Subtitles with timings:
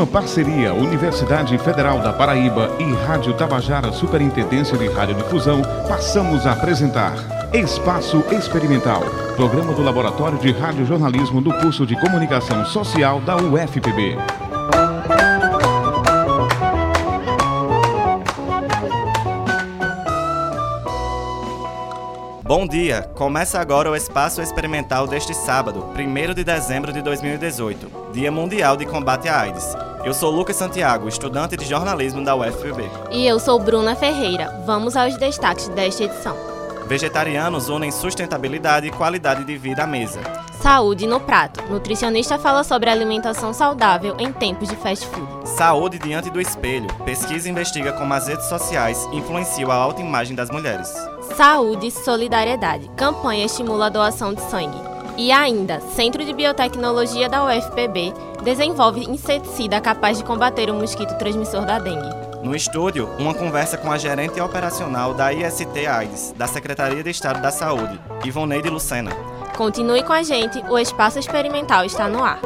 [0.00, 7.12] Numa parceria Universidade Federal da Paraíba e Rádio Tabajara Superintendência de Radiodifusão, passamos a apresentar
[7.52, 9.02] Espaço Experimental,
[9.36, 14.16] programa do Laboratório de Radiojornalismo do curso de Comunicação Social da UFPB.
[22.42, 23.02] Bom dia!
[23.14, 28.86] Começa agora o Espaço Experimental deste sábado, 1 de dezembro de 2018, Dia Mundial de
[28.86, 29.89] Combate à AIDS.
[30.02, 32.88] Eu sou Lucas Santiago, estudante de jornalismo da UFPB.
[33.10, 34.62] E eu sou Bruna Ferreira.
[34.64, 36.34] Vamos aos destaques desta edição.
[36.86, 40.20] Vegetarianos unem sustentabilidade e qualidade de vida à mesa.
[40.62, 41.62] Saúde no prato.
[41.70, 45.28] Nutricionista fala sobre alimentação saudável em tempos de fast food.
[45.44, 46.88] Saúde diante do espelho.
[47.04, 50.90] Pesquisa investiga como as redes sociais influenciam a autoimagem das mulheres.
[51.36, 52.90] Saúde e solidariedade.
[52.96, 54.89] Campanha estimula a doação de sangue.
[55.16, 61.64] E ainda, Centro de Biotecnologia da UFPB desenvolve inseticida capaz de combater o mosquito transmissor
[61.64, 62.30] da dengue.
[62.42, 67.42] No estúdio, uma conversa com a gerente operacional da IST AIDS, da Secretaria de Estado
[67.42, 69.10] da Saúde, Ivoneide Lucena.
[69.56, 72.40] Continue com a gente, o Espaço Experimental está no ar.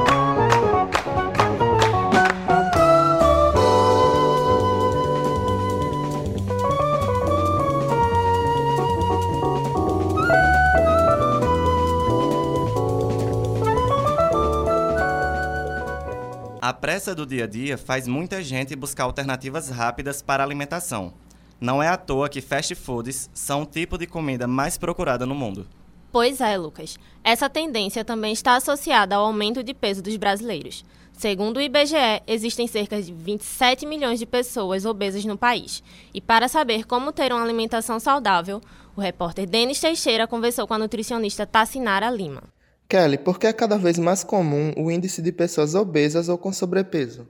[16.84, 21.14] Pressa do dia a dia faz muita gente buscar alternativas rápidas para a alimentação.
[21.58, 25.34] Não é à toa que fast foods são o tipo de comida mais procurada no
[25.34, 25.66] mundo.
[26.12, 26.98] Pois é, Lucas.
[27.24, 30.84] Essa tendência também está associada ao aumento de peso dos brasileiros.
[31.14, 35.82] Segundo o IBGE, existem cerca de 27 milhões de pessoas obesas no país.
[36.12, 38.60] E para saber como ter uma alimentação saudável,
[38.94, 42.53] o repórter Denis Teixeira conversou com a nutricionista Tassinara Lima.
[42.88, 46.52] Kelly, por que é cada vez mais comum o índice de pessoas obesas ou com
[46.52, 47.26] sobrepeso?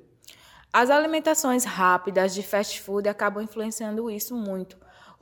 [0.72, 4.76] As alimentações rápidas de fast food acabam influenciando isso muito.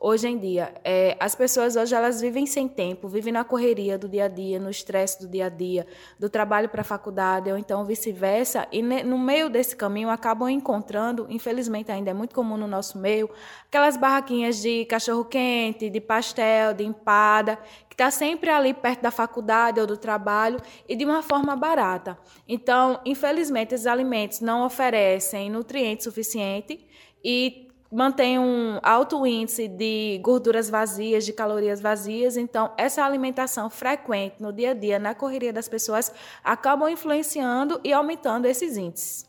[0.05, 4.09] Hoje em dia, é, as pessoas hoje elas vivem sem tempo, vivem na correria do
[4.09, 5.87] dia a dia, no estresse do dia a dia,
[6.19, 10.49] do trabalho para a faculdade ou então vice-versa, e ne, no meio desse caminho acabam
[10.49, 13.31] encontrando, infelizmente ainda é muito comum no nosso meio,
[13.69, 17.57] aquelas barraquinhas de cachorro quente, de pastel, de empada,
[17.93, 20.59] que está sempre ali perto da faculdade ou do trabalho
[20.89, 22.19] e de uma forma barata.
[22.49, 26.79] Então, infelizmente, esses alimentos não oferecem nutrientes suficientes
[27.23, 32.39] e mantém um alto índice de gorduras vazias, de calorias vazias.
[32.39, 36.11] Então, essa alimentação frequente no dia a dia, na correria das pessoas,
[36.43, 39.27] acabam influenciando e aumentando esses índices.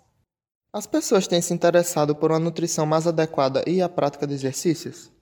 [0.72, 5.13] As pessoas têm se interessado por uma nutrição mais adequada e a prática de exercícios?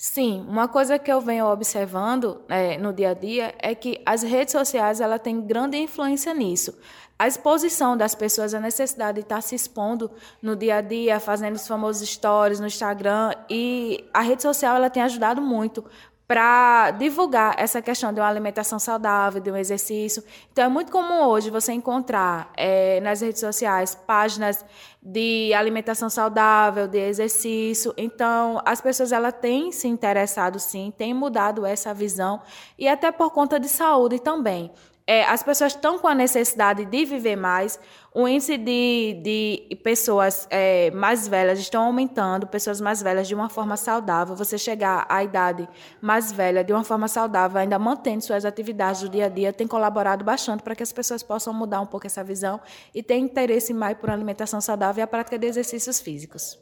[0.00, 4.22] Sim, uma coisa que eu venho observando é, no dia a dia é que as
[4.22, 6.72] redes sociais ela têm grande influência nisso
[7.18, 10.08] a exposição das pessoas, a necessidade de estar se expondo
[10.40, 13.34] no dia a dia, fazendo os famosos stories no Instagram.
[13.50, 15.84] E a rede social ela tem ajudado muito
[16.28, 20.22] para divulgar essa questão de uma alimentação saudável, de um exercício.
[20.52, 24.62] Então, é muito comum hoje você encontrar é, nas redes sociais páginas
[25.02, 27.94] de alimentação saudável, de exercício.
[27.96, 32.42] Então, as pessoas ela têm se interessado, sim, têm mudado essa visão
[32.78, 34.70] e até por conta de saúde também
[35.08, 37.80] é, as pessoas estão com a necessidade de viver mais,
[38.14, 43.48] o índice de, de pessoas é, mais velhas estão aumentando, pessoas mais velhas de uma
[43.48, 44.36] forma saudável.
[44.36, 45.66] Você chegar à idade
[45.98, 49.66] mais velha de uma forma saudável, ainda mantendo suas atividades do dia a dia, tem
[49.66, 52.60] colaborado bastante para que as pessoas possam mudar um pouco essa visão
[52.94, 56.58] e ter interesse mais por alimentação saudável e a prática de exercícios físicos.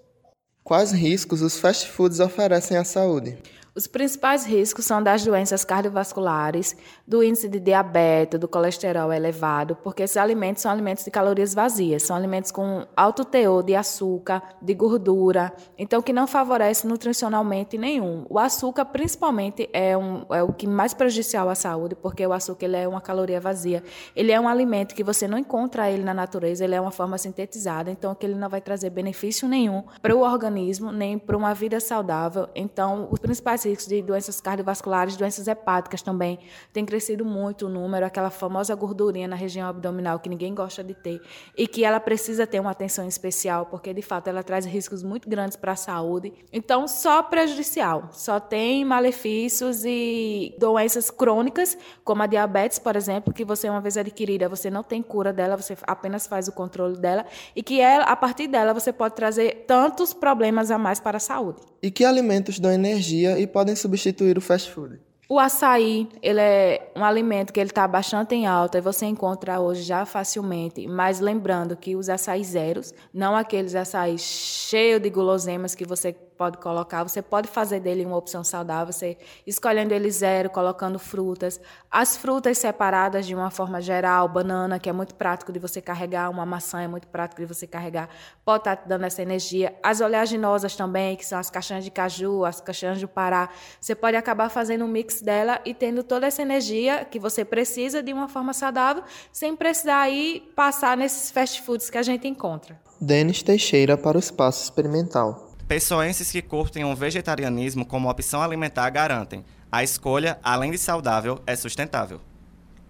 [0.62, 3.38] Quais riscos os fast foods oferecem à saúde?
[3.76, 6.74] Os principais riscos são das doenças cardiovasculares,
[7.06, 12.02] do índice de diabetes, do colesterol elevado, porque esses alimentos são alimentos de calorias vazias,
[12.02, 18.24] são alimentos com alto teor de açúcar, de gordura, então que não favorece nutricionalmente nenhum.
[18.30, 22.64] O açúcar, principalmente, é, um, é o que mais prejudicial à saúde, porque o açúcar
[22.64, 23.84] ele é uma caloria vazia.
[24.14, 27.18] Ele é um alimento que você não encontra ele na natureza, ele é uma forma
[27.18, 31.52] sintetizada, então que ele não vai trazer benefício nenhum para o organismo, nem para uma
[31.52, 32.48] vida saudável.
[32.54, 36.38] Então, os principais riscos de doenças cardiovasculares, doenças hepáticas também.
[36.72, 40.94] Tem crescido muito o número, aquela famosa gordurinha na região abdominal que ninguém gosta de
[40.94, 41.20] ter
[41.56, 45.28] e que ela precisa ter uma atenção especial, porque de fato ela traz riscos muito
[45.28, 46.32] grandes para a saúde.
[46.52, 53.44] Então, só prejudicial, só tem malefícios e doenças crônicas, como a diabetes, por exemplo, que
[53.44, 57.26] você uma vez adquirida, você não tem cura dela, você apenas faz o controle dela
[57.54, 61.20] e que ela, a partir dela você pode trazer tantos problemas a mais para a
[61.20, 61.60] saúde.
[61.86, 64.98] E que alimentos dão energia e podem substituir o fast food?
[65.28, 69.60] O açaí, ele é um alimento que ele está bastante em alta e você encontra
[69.60, 70.84] hoje já facilmente.
[70.88, 76.58] Mas lembrando que os açaí zeros, não aqueles açaí cheios de guloseimas que você pode
[76.58, 77.02] colocar.
[77.02, 79.16] Você pode fazer dele uma opção saudável, você
[79.46, 81.60] escolhendo ele zero, colocando frutas.
[81.90, 86.30] As frutas separadas de uma forma geral, banana, que é muito prático de você carregar,
[86.30, 88.08] uma maçã é muito prático de você carregar,
[88.44, 89.74] pode estar tá dando essa energia.
[89.82, 93.48] As oleaginosas também, que são as caixinhas de caju, as caixinhas de pará,
[93.80, 98.02] você pode acabar fazendo um mix dela e tendo toda essa energia que você precisa
[98.02, 99.02] de uma forma saudável,
[99.32, 102.78] sem precisar aí passar nesses fast foods que a gente encontra.
[103.00, 105.45] Denis Teixeira para o Espaço Experimental.
[105.68, 111.56] Pessoenses que curtem o vegetarianismo como opção alimentar garantem: a escolha, além de saudável, é
[111.56, 112.20] sustentável.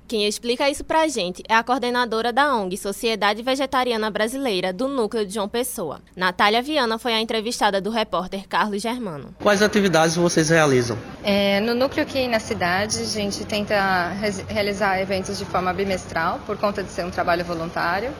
[0.06, 5.26] Quem explica isso pra gente é a coordenadora da ONG Sociedade Vegetariana Brasileira, do Núcleo
[5.26, 6.00] de João Pessoa.
[6.14, 9.34] Natália Viana foi a entrevistada do repórter Carlos Germano.
[9.42, 10.96] Quais atividades vocês realizam?
[11.24, 14.10] É, no núcleo aqui na cidade, a gente tenta
[14.48, 18.12] realizar eventos de forma bimestral, por conta de ser um trabalho voluntário.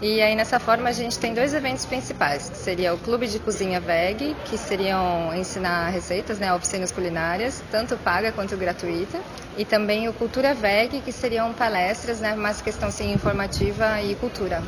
[0.00, 3.38] E aí nessa forma a gente tem dois eventos principais, que seria o Clube de
[3.38, 9.18] Cozinha Veg, que seriam ensinar receitas, né, oficinas culinárias, tanto paga quanto gratuita,
[9.56, 14.62] e também o Cultura Veg, que seriam palestras, né, mais questão assim, informativa e cultura.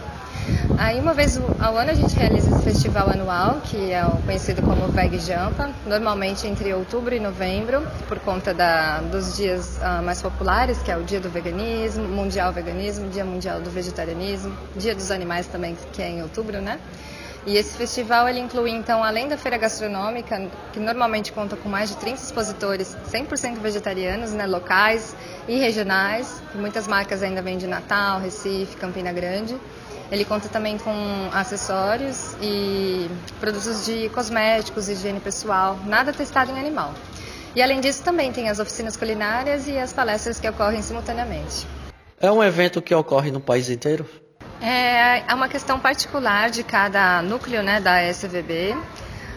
[0.76, 4.86] Aí uma vez ao ano a gente realiza esse festival anual, que é conhecido como
[4.88, 10.78] Veg Jampa, normalmente entre outubro e novembro, por conta da, dos dias uh, mais populares,
[10.78, 15.46] que é o Dia do Veganismo, Mundial Veganismo, Dia Mundial do Vegetarianismo, Dia dos Animais
[15.46, 16.78] também, que é em outubro, né?
[17.46, 21.88] E esse festival ele inclui então, além da feira gastronômica, que normalmente conta com mais
[21.88, 25.16] de 30 expositores 100% vegetarianos, né, locais
[25.48, 29.56] e regionais, que muitas marcas ainda vêm de Natal, Recife, Campina Grande.
[30.10, 30.92] Ele conta também com
[31.32, 36.94] acessórios e produtos de cosméticos, higiene pessoal, nada testado em animal.
[37.54, 41.66] E além disso, também tem as oficinas culinárias e as palestras que ocorrem simultaneamente.
[42.20, 44.08] É um evento que ocorre no país inteiro?
[44.60, 48.76] É, é uma questão particular de cada núcleo né, da SVB.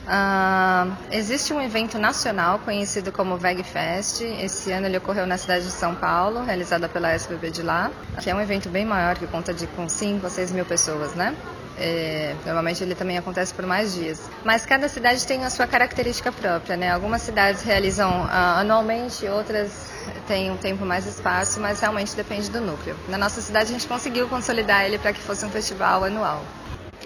[0.04, 4.22] Uh, existe um evento nacional conhecido como VegFest.
[4.22, 8.30] Esse ano ele ocorreu na cidade de São Paulo, realizada pela SBB de lá, que
[8.30, 11.36] é um evento bem maior, que conta de com 5 a 6 mil pessoas, né?
[11.78, 14.20] É, normalmente ele também acontece por mais dias.
[14.44, 16.92] Mas cada cidade tem a sua característica própria, né?
[16.92, 19.90] Algumas cidades realizam uh, anualmente, outras
[20.28, 22.96] têm um tempo mais espaço, mas realmente depende do núcleo.
[23.08, 26.44] Na nossa cidade a gente conseguiu consolidar ele para que fosse um festival anual.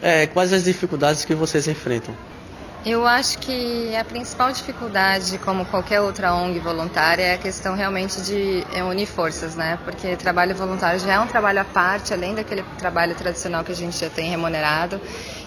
[0.01, 2.15] É, quais as dificuldades que vocês enfrentam?
[2.85, 8.21] Eu acho que a principal dificuldade, como qualquer outra ONG voluntária, é a questão realmente
[8.21, 9.79] de é, unir forças, né?
[9.83, 13.75] Porque trabalho voluntário já é um trabalho à parte, além daquele trabalho tradicional que a
[13.75, 15.01] gente já tem remunerado.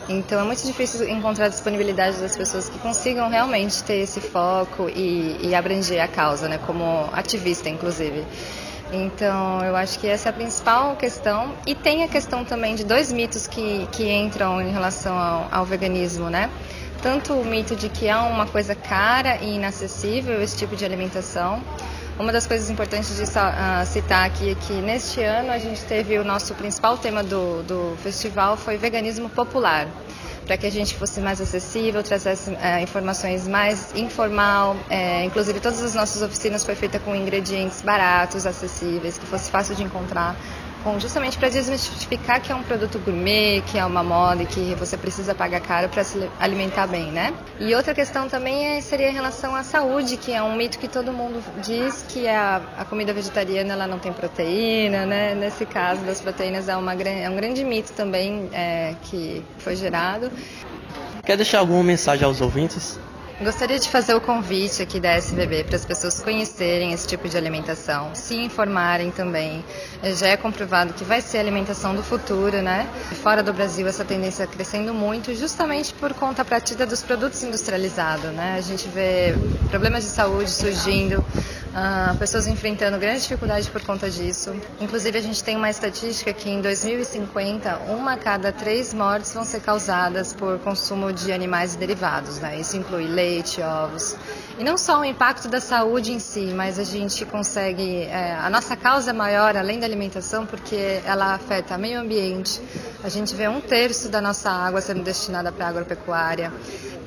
[0.08, 4.88] Então é muito difícil encontrar a disponibilidade das pessoas que consigam realmente ter esse foco
[4.88, 6.58] e, e abranger a causa, né?
[6.66, 8.26] Como ativista, inclusive.
[8.90, 11.54] Então, eu acho que essa é a principal questão.
[11.66, 15.64] E tem a questão também de dois mitos que, que entram em relação ao, ao
[15.64, 16.50] veganismo, né?
[17.02, 21.62] Tanto o mito de que é uma coisa cara e inacessível esse tipo de alimentação.
[22.18, 26.18] Uma das coisas importantes de uh, citar aqui é que neste ano a gente teve
[26.18, 29.86] o nosso principal tema do, do festival foi veganismo popular,
[30.44, 34.74] para que a gente fosse mais acessível, trouxesse uh, informações mais informal.
[34.90, 39.76] Uh, inclusive todas as nossas oficinas foi feita com ingredientes baratos, acessíveis, que fosse fácil
[39.76, 40.34] de encontrar
[40.82, 44.74] com justamente para desmistificar que é um produto gourmet, que é uma moda e que
[44.74, 47.34] você precisa pagar caro para se alimentar bem, né?
[47.58, 50.88] E outra questão também é, seria em relação à saúde, que é um mito que
[50.88, 55.34] todo mundo diz que a, a comida vegetariana ela não tem proteína, né?
[55.34, 60.30] Nesse caso das proteínas é, uma, é um grande mito também é, que foi gerado.
[61.24, 62.98] Quer deixar alguma mensagem aos ouvintes?
[63.40, 67.36] Gostaria de fazer o convite aqui da SBB para as pessoas conhecerem esse tipo de
[67.36, 69.64] alimentação, se informarem também.
[70.02, 72.88] Já é comprovado que vai ser a alimentação do futuro, né?
[73.22, 78.56] Fora do Brasil essa tendência crescendo muito, justamente por conta partida dos produtos industrializados, né?
[78.58, 79.32] A gente vê
[79.70, 84.52] problemas de saúde surgindo, uh, pessoas enfrentando grande dificuldade por conta disso.
[84.80, 89.44] Inclusive a gente tem uma estatística que em 2050 uma a cada três mortes vão
[89.44, 92.58] ser causadas por consumo de animais e derivados, né?
[92.58, 94.16] Isso inclui leite leite, ovos.
[94.58, 98.02] E não só o impacto da saúde em si, mas a gente consegue.
[98.02, 102.60] É, a nossa causa é maior, além da alimentação, porque ela afeta o meio ambiente.
[103.04, 106.52] A gente vê um terço da nossa água sendo destinada para a agropecuária.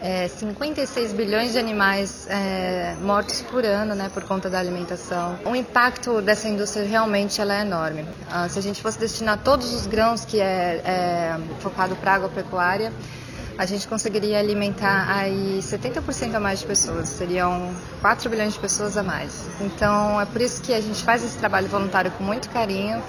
[0.04, 5.38] É, 56 bilhões de animais é, mortos por ano né, por conta da alimentação.
[5.46, 8.08] O impacto dessa indústria realmente ela é enorme.
[8.32, 12.16] Ah, se a gente fosse destinar todos os grãos que é, é focado para a
[12.16, 12.92] agropecuária,
[13.58, 18.98] a gente conseguiria alimentar aí 70% a mais de pessoas, seriam 4 bilhões de pessoas
[18.98, 19.48] a mais.
[19.60, 23.01] Então é por isso que a gente faz esse trabalho voluntário com muito carinho,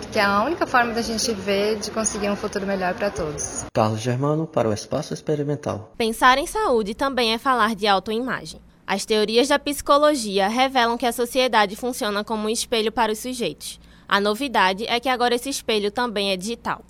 [0.00, 3.64] porque é a única forma da gente ver de conseguir um futuro melhor para todos.
[3.72, 5.92] Carlos Germano para o Espaço Experimental.
[5.96, 8.60] Pensar em saúde também é falar de autoimagem.
[8.86, 13.80] As teorias da psicologia revelam que a sociedade funciona como um espelho para os sujeitos.
[14.06, 16.82] A novidade é que agora esse espelho também é digital.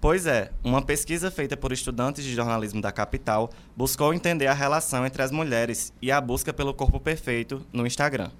[0.00, 5.06] Pois é, uma pesquisa feita por estudantes de jornalismo da capital buscou entender a relação
[5.06, 8.30] entre as mulheres e a busca pelo corpo perfeito no Instagram.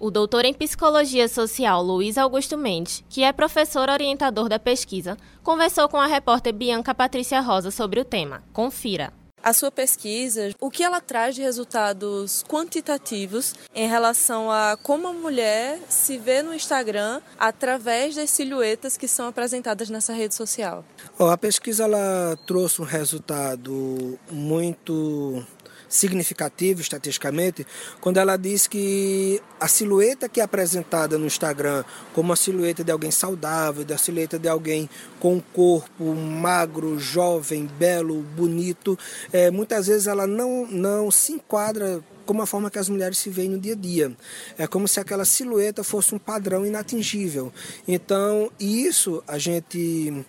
[0.00, 5.88] O doutor em psicologia social Luiz Augusto Mendes, que é professor orientador da pesquisa, conversou
[5.88, 8.42] com a repórter Bianca Patrícia Rosa sobre o tema.
[8.52, 9.12] Confira
[9.42, 15.12] a sua pesquisa, o que ela traz de resultados quantitativos em relação a como a
[15.12, 20.84] mulher se vê no Instagram através das silhuetas que são apresentadas nessa rede social?
[21.18, 25.44] A pesquisa ela trouxe um resultado muito
[25.92, 27.66] significativo estatisticamente
[28.00, 31.84] quando ela diz que a silhueta que é apresentada no Instagram
[32.14, 34.88] como a silhueta de alguém saudável, da silhueta de alguém
[35.20, 38.98] com um corpo magro, jovem, belo, bonito,
[39.32, 43.28] é, muitas vezes ela não, não se enquadra como a forma que as mulheres se
[43.28, 44.16] veem no dia a dia.
[44.56, 47.52] É como se aquela silhueta fosse um padrão inatingível.
[47.86, 50.24] Então, isso a gente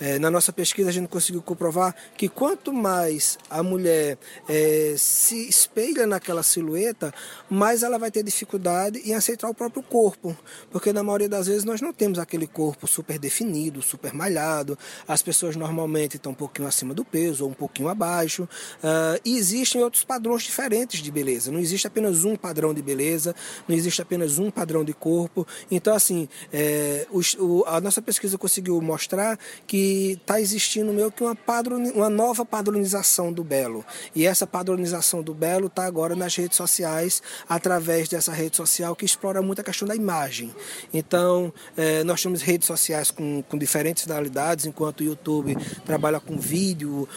[0.00, 5.48] é, na nossa pesquisa, a gente conseguiu comprovar que quanto mais a mulher é, se
[5.48, 7.12] espelha naquela silhueta,
[7.48, 10.36] mais ela vai ter dificuldade em aceitar o próprio corpo.
[10.70, 14.78] Porque na maioria das vezes nós não temos aquele corpo super definido, super malhado.
[15.08, 18.44] As pessoas normalmente estão um pouquinho acima do peso ou um pouquinho abaixo.
[18.44, 21.50] Uh, e existem outros padrões diferentes de beleza.
[21.50, 23.34] Não existe apenas um padrão de beleza,
[23.66, 25.46] não existe apenas um padrão de corpo.
[25.70, 31.34] Então, assim, é, o, a nossa pesquisa conseguiu mostrar que está existindo meio que uma,
[31.34, 33.84] padron, uma nova padronização do belo.
[34.14, 39.04] E essa padronização do belo está agora nas redes sociais, através dessa rede social que
[39.04, 40.54] explora muito a questão da imagem.
[40.92, 46.36] Então, é, nós temos redes sociais com, com diferentes finalidades, enquanto o YouTube trabalha com
[46.38, 47.08] vídeo,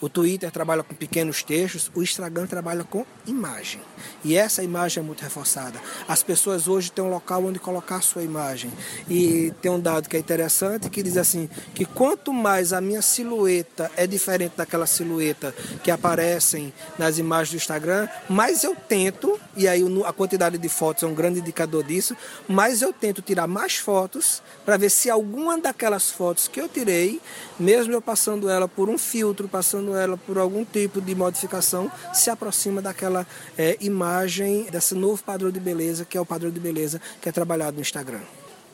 [0.00, 3.80] o Twitter trabalha com pequenos textos, o Instagram trabalha com imagem.
[4.24, 5.80] E essa imagem é muito reforçada.
[6.06, 8.70] As pessoas hoje têm um local onde colocar a sua imagem.
[9.08, 12.80] E tem um dado que é interessante que diz assim que quando quanto mais a
[12.80, 15.52] minha silhueta é diferente daquela silhueta
[15.82, 21.02] que aparecem nas imagens do Instagram, mais eu tento, e aí a quantidade de fotos
[21.02, 22.16] é um grande indicador disso,
[22.46, 27.20] mais eu tento tirar mais fotos para ver se alguma daquelas fotos que eu tirei,
[27.58, 32.30] mesmo eu passando ela por um filtro, passando ela por algum tipo de modificação, se
[32.30, 33.26] aproxima daquela
[33.58, 37.32] é, imagem, desse novo padrão de beleza, que é o padrão de beleza que é
[37.32, 38.20] trabalhado no Instagram.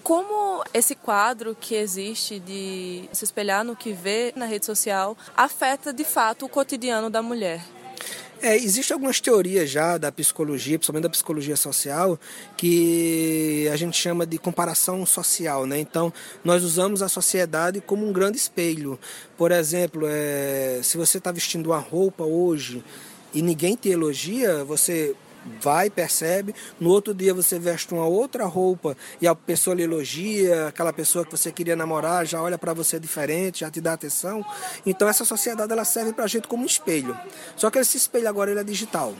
[0.03, 5.93] Como esse quadro que existe de se espelhar no que vê na rede social afeta
[5.93, 7.63] de fato o cotidiano da mulher?
[8.43, 12.19] É, Existem algumas teorias já da psicologia, principalmente da psicologia social,
[12.57, 15.67] que a gente chama de comparação social.
[15.67, 15.79] Né?
[15.79, 16.11] Então,
[16.43, 18.99] nós usamos a sociedade como um grande espelho.
[19.37, 22.83] Por exemplo, é, se você está vestindo uma roupa hoje
[23.35, 25.15] e ninguém te elogia, você
[25.61, 30.69] vai, percebe, no outro dia você veste uma outra roupa e a pessoa lhe elogia,
[30.69, 34.45] aquela pessoa que você queria namorar já olha para você diferente, já te dá atenção.
[34.85, 37.19] Então essa sociedade ela serve para a gente como um espelho.
[37.57, 39.15] Só que esse espelho agora ele é digital.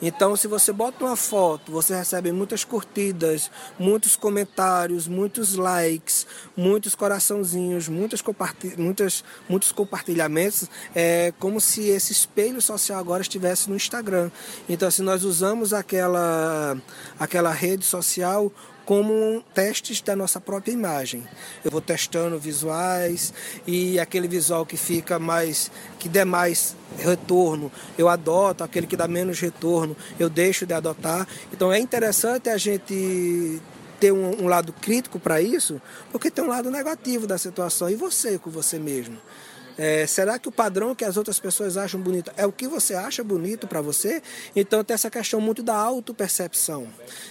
[0.00, 6.94] Então, se você bota uma foto, você recebe muitas curtidas, muitos comentários, muitos likes, muitos
[6.94, 10.68] coraçãozinhos, muitas compartilh muitas, muitos compartilhamentos.
[10.94, 14.30] É como se esse espelho social agora estivesse no Instagram.
[14.68, 16.76] Então, se nós usamos aquela,
[17.18, 18.52] aquela rede social
[18.84, 21.26] como testes da nossa própria imagem.
[21.64, 23.32] Eu vou testando visuais
[23.66, 29.08] e aquele visual que fica mais, que der mais retorno, eu adoto, aquele que dá
[29.08, 31.26] menos retorno, eu deixo de adotar.
[31.52, 33.60] Então é interessante a gente
[34.00, 37.94] ter um, um lado crítico para isso, porque tem um lado negativo da situação e
[37.94, 39.16] você com você mesmo.
[39.78, 42.94] É, será que o padrão que as outras pessoas acham bonito é o que você
[42.94, 44.22] acha bonito para você?
[44.54, 46.86] Então tem essa questão muito da autopercepção.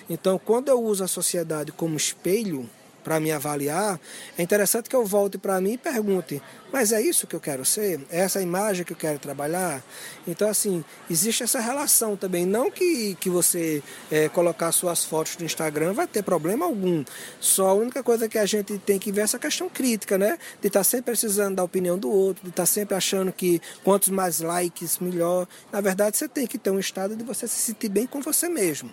[0.10, 2.70] Então, quando eu uso a sociedade como espelho,
[3.04, 4.00] para me avaliar,
[4.38, 6.42] é interessante que eu volte para mim e pergunte:
[6.72, 8.00] mas é isso que eu quero ser?
[8.10, 9.84] É essa imagem que eu quero trabalhar?
[10.26, 12.46] Então, assim, existe essa relação também.
[12.46, 17.04] Não que, que você é, colocar suas fotos no Instagram vai ter problema algum.
[17.42, 20.38] Só a única coisa que a gente tem que ver é essa questão crítica, né?
[20.62, 23.62] De estar tá sempre precisando da opinião do outro, de estar tá sempre achando que
[23.84, 25.48] quantos mais likes, melhor.
[25.74, 28.48] Na verdade, você tem que ter um estado de você se sentir bem com você
[28.48, 28.90] mesmo.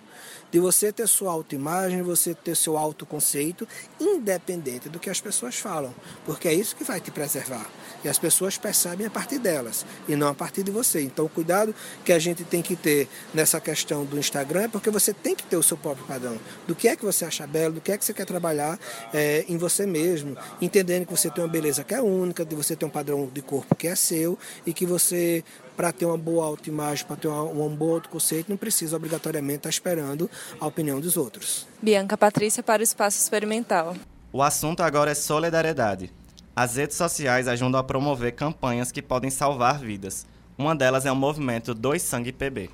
[0.51, 3.67] De você ter sua autoimagem, você ter seu autoconceito
[3.99, 5.93] independente do que as pessoas falam,
[6.25, 7.69] porque é isso que vai te preservar.
[8.03, 11.01] E as pessoas percebem a partir delas e não a partir de você.
[11.01, 14.89] Então, o cuidado que a gente tem que ter nessa questão do Instagram é porque
[14.89, 16.39] você tem que ter o seu próprio padrão.
[16.67, 18.79] Do que é que você acha belo, do que é que você quer trabalhar
[19.13, 22.75] é, em você mesmo, entendendo que você tem uma beleza que é única, de você
[22.75, 25.43] ter um padrão de corpo que é seu e que você
[25.79, 29.69] para ter uma boa autoimagem, para ter uma, um bom autoconceito, não precisa obrigatoriamente estar
[29.69, 31.65] esperando a opinião dos outros.
[31.81, 33.95] Bianca Patrícia para o Espaço Experimental.
[34.33, 36.11] O assunto agora é solidariedade.
[36.53, 40.27] As redes sociais ajudam a promover campanhas que podem salvar vidas.
[40.57, 42.69] Uma delas é o movimento Dois Sangue PB.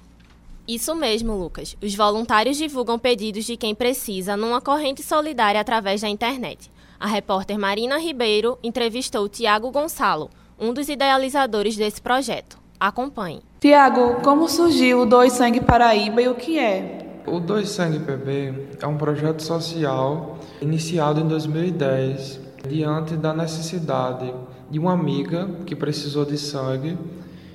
[0.68, 1.78] Isso mesmo, Lucas.
[1.80, 6.72] Os voluntários divulgam pedidos de quem precisa numa corrente solidária através da internet.
[7.00, 12.65] A repórter Marina Ribeiro entrevistou Tiago Gonçalo, um dos idealizadores desse projeto.
[12.80, 13.42] Acompanhe.
[13.60, 17.22] Tiago, como surgiu o Dois Sangue Paraíba e o que é?
[17.26, 24.34] O Dois Sangue PB é um projeto social iniciado em 2010 diante da necessidade
[24.70, 26.98] de uma amiga que precisou de sangue.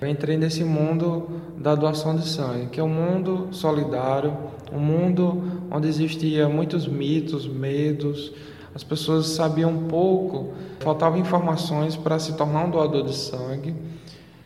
[0.00, 4.36] Eu entrei nesse mundo da doação de sangue, que é um mundo solidário,
[4.72, 8.32] um mundo onde existia muitos mitos, medos,
[8.74, 13.74] as pessoas sabiam pouco, faltavam informações para se tornar um doador de sangue.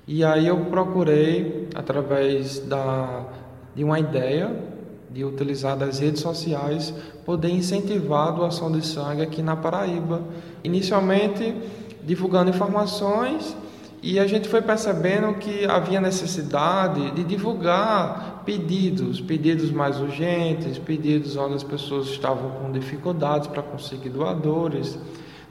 [0.06, 3.24] E aí eu procurei, através da,
[3.74, 4.54] de uma ideia,
[5.10, 6.92] de utilizar das redes sociais,
[7.24, 10.22] poder incentivar a doação de sangue aqui na Paraíba.
[10.62, 11.54] Inicialmente,
[12.02, 13.56] divulgando informações
[14.02, 21.36] e a gente foi percebendo que havia necessidade de divulgar pedidos, pedidos mais urgentes, pedidos
[21.36, 24.98] onde as pessoas estavam com dificuldades para conseguir doadores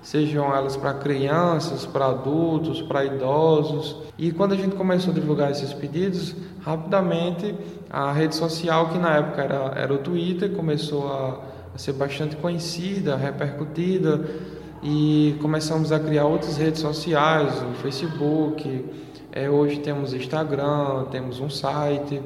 [0.04, 3.96] sejam elas para crianças, para adultos, para idosos.
[4.18, 7.56] E quando a gente começou a divulgar esses pedidos, rapidamente
[7.90, 11.40] a rede social, que na época era, era o Twitter, começou a,
[11.74, 14.30] a ser bastante conhecida, repercutida,
[14.84, 18.86] e começamos a criar outras redes sociais, o Facebook.
[19.32, 22.22] É, hoje temos Instagram, temos um site,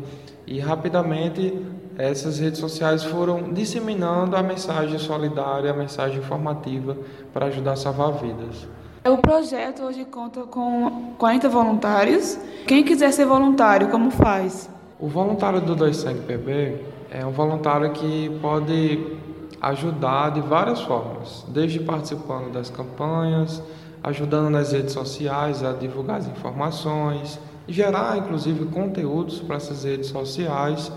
[0.47, 1.53] e rapidamente
[1.97, 6.95] essas redes sociais foram disseminando a mensagem solidária, a mensagem informativa
[7.33, 8.67] para ajudar a salvar vidas.
[9.03, 12.37] O projeto hoje conta com 40 voluntários.
[12.67, 14.69] Quem quiser ser voluntário, como faz?
[14.99, 19.17] O voluntário do Dois Sangue PB é um voluntário que pode
[19.61, 23.61] ajudar de várias formas, desde participando das campanhas,
[24.03, 30.91] ajudando nas redes sociais a divulgar as informações, gerar inclusive conteúdos para essas redes sociais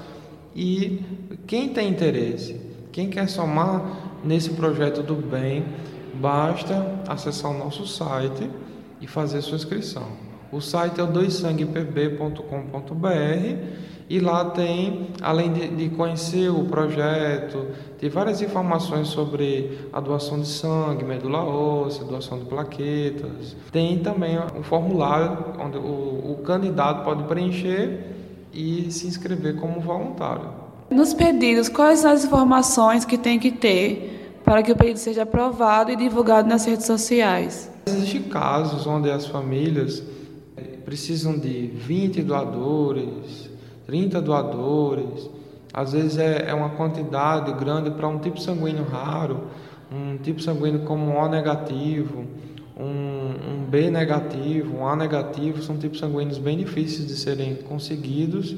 [0.61, 1.01] e
[1.47, 2.61] quem tem interesse,
[2.93, 5.65] quem quer somar nesse projeto do bem,
[6.13, 8.47] basta acessar o nosso site
[9.01, 10.07] e fazer sua inscrição.
[10.53, 12.45] O site é o doissanguepb.com.br
[14.07, 17.69] e lá tem, além de, de, conhecer o projeto,
[17.99, 23.57] tem várias informações sobre a doação de sangue, medula óssea, doação de plaquetas.
[23.73, 28.20] Tem também um formulário onde o, o candidato pode preencher
[28.53, 30.51] e se inscrever como voluntário.
[30.91, 35.23] Nos pedidos, quais são as informações que tem que ter para que o pedido seja
[35.23, 37.71] aprovado e divulgado nas redes sociais?
[37.87, 40.03] Existem casos onde as famílias
[40.57, 43.49] eh, precisam de 20 doadores,
[43.87, 45.31] 30 doadores,
[45.73, 49.45] às vezes é, é uma quantidade grande para um tipo sanguíneo raro,
[49.91, 52.25] um tipo sanguíneo como O negativo,
[52.81, 58.57] um, um B negativo, um A negativo, são tipos sanguíneos bem difíceis de serem conseguidos.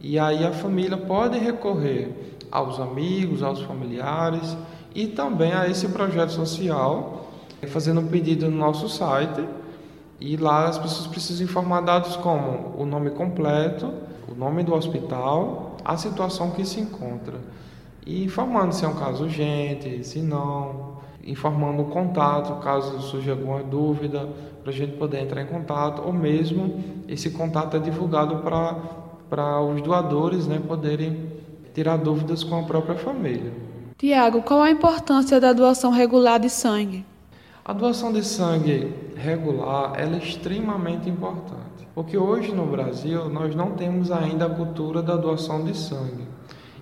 [0.00, 4.56] E aí a família pode recorrer aos amigos, aos familiares
[4.94, 7.30] e também a esse projeto social,
[7.68, 9.44] fazendo um pedido no nosso site.
[10.20, 13.92] E lá as pessoas precisam informar dados como o nome completo,
[14.28, 17.38] o nome do hospital, a situação que se encontra.
[18.06, 20.89] E informando se é um caso urgente, se não,
[21.30, 24.28] informando o contato caso surja alguma dúvida,
[24.62, 28.36] para a gente poder entrar em contato, ou mesmo esse contato é divulgado
[29.28, 31.30] para os doadores né, poderem
[31.72, 33.52] tirar dúvidas com a própria família.
[33.96, 37.04] Tiago, qual a importância da doação regular de sangue?
[37.64, 44.10] A doação de sangue regular é extremamente importante, porque hoje no Brasil nós não temos
[44.10, 46.26] ainda a cultura da doação de sangue.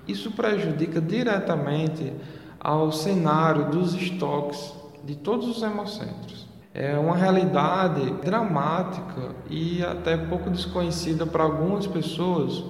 [0.07, 2.13] Isso prejudica diretamente
[2.61, 4.73] ao cenário dos estoques
[5.05, 6.47] de todos os hemocentros.
[6.75, 12.62] É uma realidade dramática e até pouco desconhecida para algumas pessoas,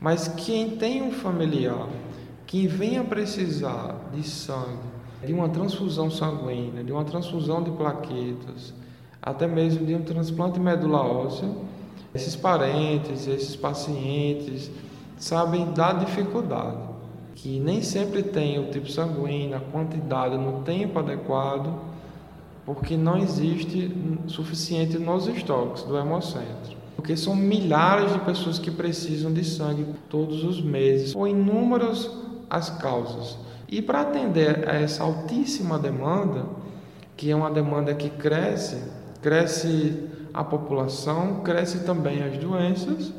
[0.00, 1.88] mas quem tem um familiar
[2.46, 4.90] que venha precisar de sangue,
[5.24, 8.74] de uma transfusão sanguínea, de uma transfusão de plaquetas,
[9.22, 11.48] até mesmo de um transplante medula óssea,
[12.14, 14.70] esses parentes, esses pacientes
[15.16, 16.89] sabem da dificuldade
[17.34, 21.74] que nem sempre tem o tipo sanguíneo, a quantidade no tempo adequado,
[22.64, 23.90] porque não existe
[24.26, 26.78] suficiente nos estoques do hemocentro.
[26.96, 32.10] Porque são milhares de pessoas que precisam de sangue todos os meses, ou inúmeras
[32.48, 33.38] as causas.
[33.68, 36.44] E para atender a essa altíssima demanda,
[37.16, 38.82] que é uma demanda que cresce,
[39.22, 43.12] cresce a população, cresce também as doenças.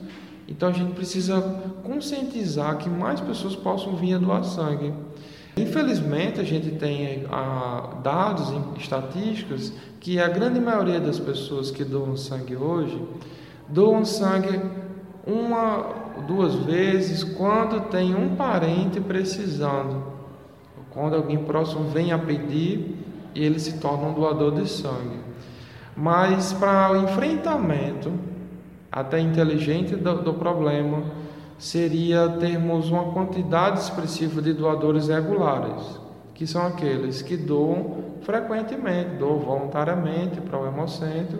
[0.47, 1.41] Então a gente precisa
[1.84, 4.93] conscientizar que mais pessoas possam vir a doar sangue.
[5.56, 12.15] Infelizmente a gente tem ah, dados estatísticos que a grande maioria das pessoas que doam
[12.15, 13.01] sangue hoje
[13.67, 14.62] doam sangue
[15.25, 20.12] uma duas vezes quando tem um parente precisando.
[20.89, 22.97] Quando alguém próximo vem a pedir,
[23.34, 25.19] ele se torna um doador de sangue.
[25.95, 28.12] Mas para o enfrentamento
[28.91, 31.04] até inteligente do, do problema
[31.58, 35.99] seria termos uma quantidade expressiva de doadores regulares,
[36.34, 41.39] que são aqueles que doam frequentemente, doam voluntariamente para o Hemocentro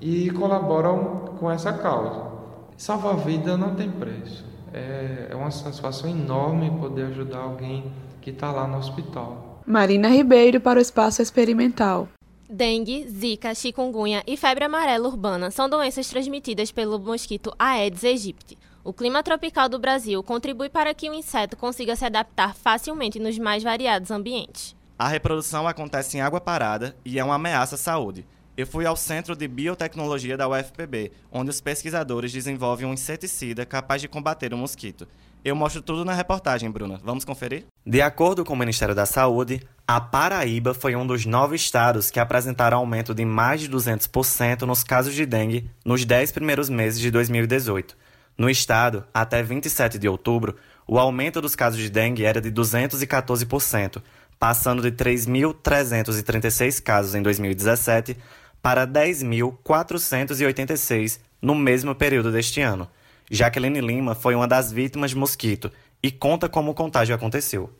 [0.00, 2.32] e colaboram com essa causa.
[2.76, 4.44] Salvar vida não tem preço.
[4.72, 9.62] É, é uma satisfação enorme poder ajudar alguém que está lá no hospital.
[9.64, 12.08] Marina Ribeiro para o Espaço Experimental.
[12.56, 18.56] Dengue, zika, chikungunya e febre amarela urbana são doenças transmitidas pelo mosquito Aedes aegypti.
[18.84, 23.36] O clima tropical do Brasil contribui para que o inseto consiga se adaptar facilmente nos
[23.40, 24.76] mais variados ambientes.
[24.96, 28.24] A reprodução acontece em água parada e é uma ameaça à saúde.
[28.56, 34.00] Eu fui ao Centro de Biotecnologia da UFPB, onde os pesquisadores desenvolvem um inseticida capaz
[34.00, 35.08] de combater o mosquito.
[35.44, 36.98] Eu mostro tudo na reportagem, Bruna.
[37.04, 37.66] Vamos conferir?
[37.84, 42.18] De acordo com o Ministério da Saúde, a Paraíba foi um dos nove estados que
[42.18, 47.10] apresentaram aumento de mais de 200% nos casos de dengue nos dez primeiros meses de
[47.10, 47.94] 2018.
[48.38, 54.00] No estado, até 27 de outubro, o aumento dos casos de dengue era de 214%,
[54.38, 58.16] passando de 3.336 casos em 2017
[58.62, 62.88] para 10.486 no mesmo período deste ano.
[63.30, 65.70] Jaqueline Lima foi uma das vítimas de mosquito
[66.02, 67.70] e conta como o contágio aconteceu.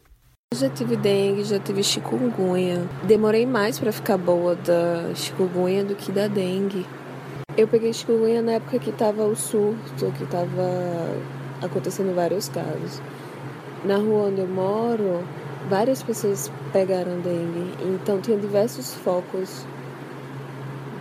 [0.54, 2.88] Já tive dengue, já tive chikungunya.
[3.02, 6.86] Demorei mais para ficar boa da chikungunya do que da dengue.
[7.56, 10.62] Eu peguei chikungunya na época que tava o surto, que tava
[11.60, 13.02] acontecendo vários casos.
[13.84, 15.22] Na rua onde eu moro,
[15.68, 19.66] várias pessoas pegaram dengue, então tinha diversos focos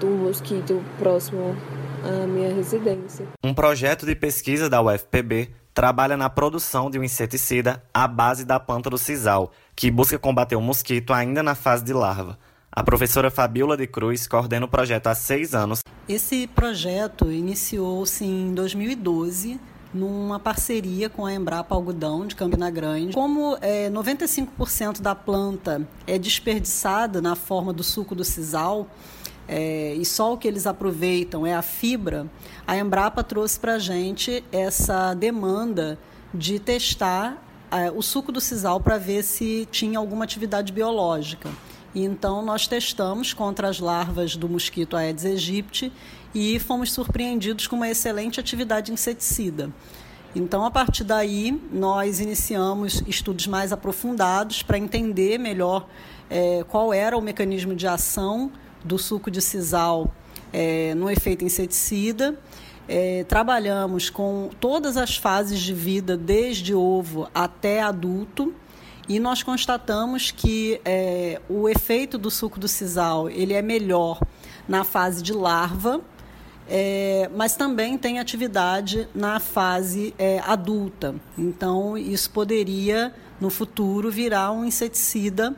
[0.01, 1.55] do mosquito próximo
[2.03, 3.27] à minha residência.
[3.43, 8.59] Um projeto de pesquisa da UFPB trabalha na produção de um inseticida à base da
[8.59, 12.37] planta do sisal, que busca combater o mosquito ainda na fase de larva.
[12.71, 15.79] A professora Fabiola de Cruz coordena o projeto há seis anos.
[16.07, 19.59] Esse projeto iniciou-se em 2012
[19.93, 23.13] numa parceria com a Embrapa Algodão de Campina Grande.
[23.13, 28.87] Como é, 95% da planta é desperdiçada na forma do suco do sisal,
[29.55, 32.25] é, e só o que eles aproveitam é a fibra,
[32.65, 35.99] a Embrapa trouxe para a gente essa demanda
[36.33, 37.37] de testar
[37.69, 41.51] é, o suco do sisal para ver se tinha alguma atividade biológica.
[41.93, 45.93] E então nós testamos contra as larvas do mosquito Aedes aegypti
[46.33, 49.69] e fomos surpreendidos com uma excelente atividade inseticida.
[50.35, 55.87] Então, a partir daí, nós iniciamos estudos mais aprofundados para entender melhor
[56.27, 58.51] é, qual era o mecanismo de ação
[58.83, 60.13] do suco de sisal
[60.51, 62.37] é, no efeito inseticida.
[62.87, 68.53] É, trabalhamos com todas as fases de vida, desde ovo até adulto,
[69.07, 74.19] e nós constatamos que é, o efeito do suco do sisal ele é melhor
[74.67, 76.01] na fase de larva,
[76.69, 81.15] é, mas também tem atividade na fase é, adulta.
[81.37, 85.53] Então, isso poderia, no futuro, virar um inseticida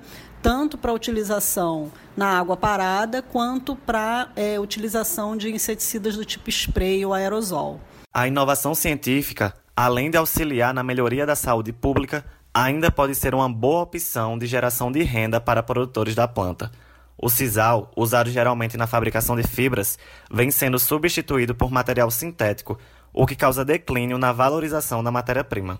[0.45, 7.03] tanto para utilização na água parada quanto para é, utilização de inseticidas do tipo spray
[7.03, 7.79] ou aerosol.
[8.13, 13.51] A inovação científica, além de auxiliar na melhoria da saúde pública, ainda pode ser uma
[13.51, 16.71] boa opção de geração de renda para produtores da planta.
[17.17, 19.97] O sisal, usado geralmente na fabricação de fibras,
[20.31, 22.77] vem sendo substituído por material sintético,
[23.11, 25.79] o que causa declínio na valorização da matéria-prima.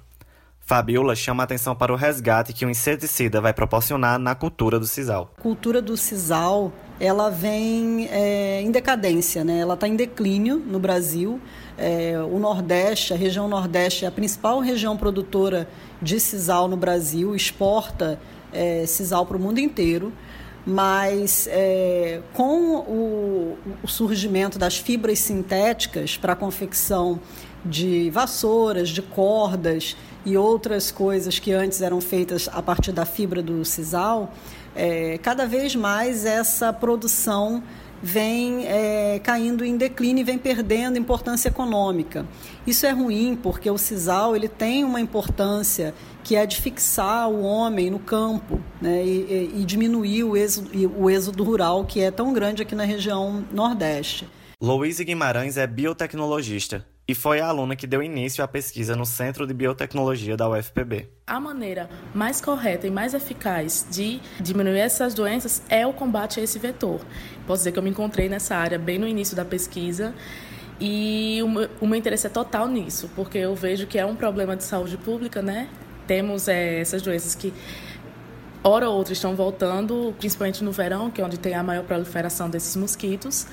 [0.65, 5.31] Fabiola chama atenção para o resgate que o inseticida vai proporcionar na cultura do sisal.
[5.37, 9.59] A cultura do sisal ela vem é, em decadência, né?
[9.59, 11.39] ela está em declínio no Brasil.
[11.77, 15.69] É, o Nordeste, a região Nordeste é a principal região produtora
[16.01, 18.19] de sisal no Brasil, exporta
[18.51, 20.11] é, sisal para o mundo inteiro
[20.65, 27.19] mas é, com o, o, surgimento das fibras sintéticas para a confecção
[27.65, 33.41] de vassouras, de cordas e outras coisas que antes eram feitas a partir da fibra
[33.41, 34.33] do sisal,
[34.75, 37.63] é, cada vez mais essa produção
[38.01, 42.25] vem é, caindo em declínio e vem perdendo importância econômica.
[42.67, 47.41] Isso é ruim porque o sisal ele tem uma importância que é de fixar o
[47.41, 52.33] homem no campo né, e, e, diminuir o êxodo, o êxodo rural que é tão
[52.33, 54.27] grande aqui na região Nordeste.
[54.61, 59.45] Louise Guimarães é biotecnologista e foi a aluna que deu início à pesquisa no Centro
[59.45, 61.07] de Biotecnologia da UFPB.
[61.27, 66.43] A maneira mais correta e mais eficaz de diminuir essas doenças é o combate a
[66.43, 66.99] esse vetor.
[67.45, 70.13] Posso dizer que eu me encontrei nessa área bem no início da pesquisa
[70.79, 74.63] e o meu, interesse é total nisso, porque eu vejo que é um problema de
[74.63, 75.69] saúde pública, né?
[76.07, 77.53] Temos é, essas doenças que
[78.61, 82.49] hora ou outra estão voltando, principalmente no verão, que é onde tem a maior proliferação
[82.49, 83.47] desses mosquitos.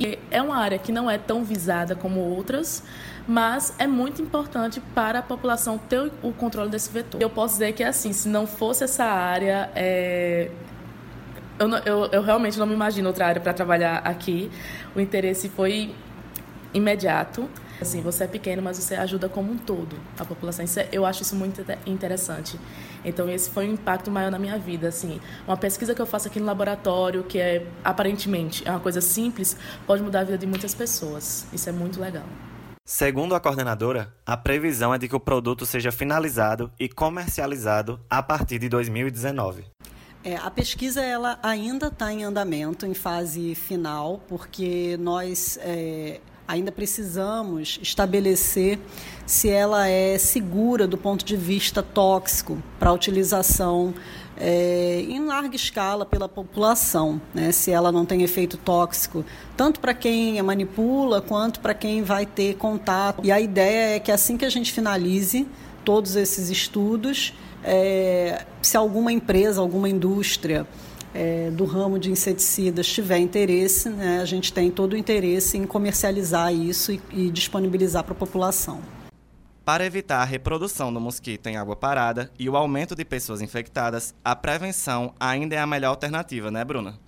[0.00, 2.82] E é uma área que não é tão visada como outras,
[3.28, 7.20] mas é muito importante para a população ter o controle desse vetor.
[7.20, 10.50] Eu posso dizer que, assim, se não fosse essa área, é...
[11.58, 14.50] eu, não, eu, eu realmente não me imagino outra área para trabalhar aqui.
[14.96, 15.94] O interesse foi
[16.72, 17.46] imediato.
[17.80, 20.64] Assim, você é pequeno, mas você ajuda como um todo a população.
[20.76, 22.58] É, eu acho isso muito interessante.
[23.04, 24.88] Então, esse foi um impacto maior na minha vida.
[24.88, 29.00] Assim, uma pesquisa que eu faço aqui no laboratório, que é aparentemente é uma coisa
[29.00, 31.46] simples, pode mudar a vida de muitas pessoas.
[31.52, 32.24] Isso é muito legal.
[32.84, 38.22] Segundo a coordenadora, a previsão é de que o produto seja finalizado e comercializado a
[38.22, 39.64] partir de 2019.
[40.22, 46.72] É, a pesquisa ela ainda está em andamento, em fase final, porque nós é, ainda
[46.72, 48.78] precisamos estabelecer
[49.24, 53.94] se ela é segura do ponto de vista tóxico para utilização
[54.36, 57.52] é, em larga escala pela população, né?
[57.52, 59.24] se ela não tem efeito tóxico,
[59.56, 63.24] tanto para quem a manipula quanto para quem vai ter contato.
[63.24, 65.46] E a ideia é que assim que a gente finalize
[65.84, 67.32] todos esses estudos,
[67.62, 70.66] é, se alguma empresa, alguma indústria
[71.14, 75.64] é, do ramo de inseticidas tiver interesse, né, a gente tem todo o interesse em
[75.64, 78.80] comercializar isso e, e disponibilizar para a população.
[79.64, 84.14] Para evitar a reprodução do mosquito em água parada e o aumento de pessoas infectadas,
[84.24, 86.98] a prevenção ainda é a melhor alternativa, né, Bruna?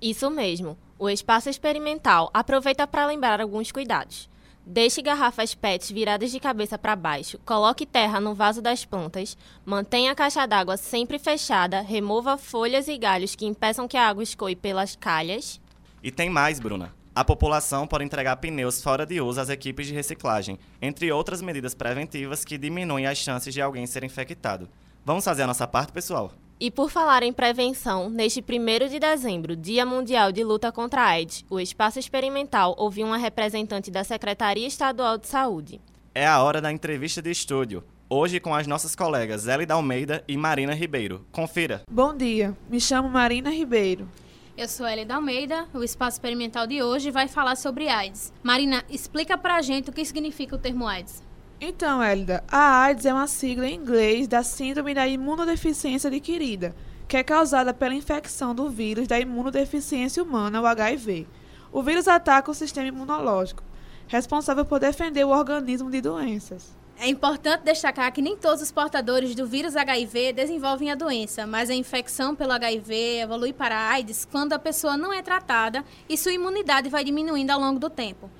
[0.00, 0.78] Isso mesmo.
[0.98, 4.29] O espaço experimental aproveita para lembrar alguns cuidados.
[4.72, 10.12] Deixe garrafas PET viradas de cabeça para baixo, coloque terra no vaso das plantas, mantenha
[10.12, 14.54] a caixa d'água sempre fechada, remova folhas e galhos que impeçam que a água escoe
[14.54, 15.60] pelas calhas.
[16.00, 16.94] E tem mais, Bruna.
[17.12, 21.74] A população pode entregar pneus fora de uso às equipes de reciclagem, entre outras medidas
[21.74, 24.68] preventivas que diminuem as chances de alguém ser infectado.
[25.04, 26.30] Vamos fazer a nossa parte, pessoal?
[26.62, 31.06] E por falar em prevenção, neste 1 de dezembro, Dia Mundial de Luta contra a
[31.06, 35.80] AIDS, o Espaço Experimental ouviu uma representante da Secretaria Estadual de Saúde.
[36.14, 37.82] É a hora da entrevista de estúdio.
[38.10, 41.24] Hoje com as nossas colegas Elida Almeida e Marina Ribeiro.
[41.32, 41.80] Confira.
[41.90, 44.06] Bom dia, me chamo Marina Ribeiro.
[44.54, 45.66] Eu sou Elida Almeida.
[45.72, 48.34] O Espaço Experimental de hoje vai falar sobre AIDS.
[48.42, 51.22] Marina, explica pra gente o que significa o termo AIDS.
[51.62, 56.74] Então, Elida, a AIDS é uma sigla em inglês da Síndrome da Imunodeficiência Adquirida,
[57.06, 61.26] que é causada pela infecção do vírus da imunodeficiência humana, o HIV.
[61.70, 63.62] O vírus ataca o sistema imunológico,
[64.08, 66.74] responsável por defender o organismo de doenças.
[66.98, 71.68] É importante destacar que nem todos os portadores do vírus HIV desenvolvem a doença, mas
[71.68, 76.16] a infecção pelo HIV evolui para a AIDS quando a pessoa não é tratada e
[76.16, 78.30] sua imunidade vai diminuindo ao longo do tempo.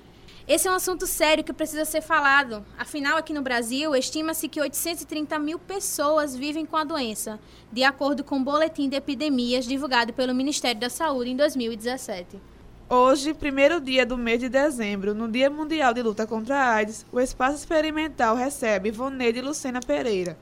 [0.50, 2.66] Esse é um assunto sério que precisa ser falado.
[2.76, 7.38] Afinal, aqui no Brasil, estima-se que 830 mil pessoas vivem com a doença,
[7.70, 12.36] de acordo com o boletim de epidemias divulgado pelo Ministério da Saúde em 2017.
[12.88, 17.06] Hoje, primeiro dia do mês de dezembro, no Dia Mundial de Luta contra a AIDS,
[17.12, 20.36] o Espaço Experimental recebe Ivoneide Lucena Pereira,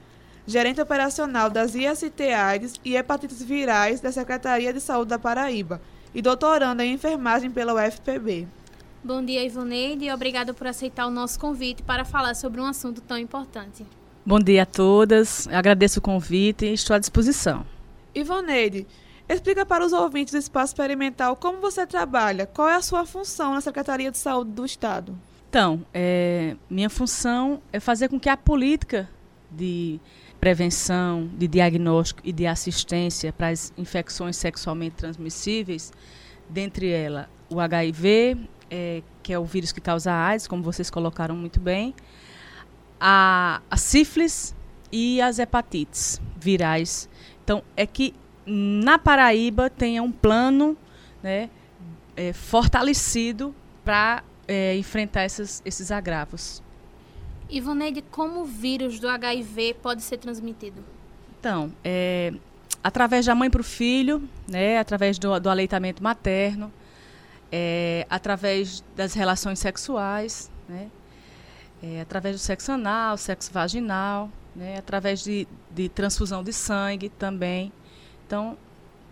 [0.46, 5.82] gerente operacional das IST AIDS e hepatites virais da Secretaria de Saúde da Paraíba
[6.14, 8.48] e doutoranda em enfermagem pela UFPB.
[9.02, 13.00] Bom dia, Ivoneide, e obrigada por aceitar o nosso convite para falar sobre um assunto
[13.00, 13.86] tão importante.
[14.26, 17.64] Bom dia a todas, agradeço o convite e estou à disposição.
[18.12, 18.86] Ivoneide,
[19.28, 23.54] explica para os ouvintes do Espaço Experimental como você trabalha, qual é a sua função
[23.54, 25.16] na Secretaria de Saúde do Estado.
[25.48, 29.08] Então, é, minha função é fazer com que a política
[29.50, 30.00] de
[30.40, 35.92] prevenção, de diagnóstico e de assistência para as infecções sexualmente transmissíveis,
[36.50, 38.36] dentre elas o HIV,
[38.70, 41.94] é, que é o vírus que causa a AIDS, como vocês colocaram muito bem,
[43.00, 44.54] a, a sífilis
[44.90, 47.08] e as hepatites virais.
[47.44, 48.14] Então, é que
[48.46, 50.76] na Paraíba tenha um plano
[51.22, 51.50] né,
[52.16, 53.54] é, fortalecido
[53.84, 56.62] para é, enfrentar esses, esses agravos.
[57.50, 60.84] Ivoneide, como o vírus do HIV pode ser transmitido?
[61.38, 62.32] Então, é,
[62.82, 66.72] através da mãe para o filho, né, através do, do aleitamento materno,
[67.50, 70.90] é, através das relações sexuais, né,
[71.82, 77.72] é, através do sexo anal, sexo vaginal, né, através de, de transfusão de sangue também.
[78.26, 78.58] Então,